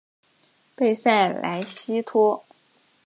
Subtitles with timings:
[0.75, 2.43] 贝塞莱西托。